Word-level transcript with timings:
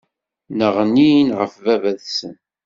Nneɣnin 0.51 1.27
ɣef 1.39 1.53
baba-tsen. 1.65 2.35